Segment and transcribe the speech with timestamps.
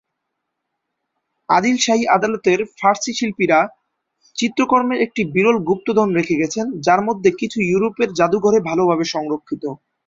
[1.49, 7.57] আদিল শাহী আদালতের ফার্সি শিল্পীরা ক্ষুদ্র চিত্রকর্মের একটি বিরল গুপ্তধন রেখে গেছেন, যার মধ্যে কিছু
[7.63, 9.63] ইউরোপের জাদুঘরে ভালভাবে সংরক্ষিত।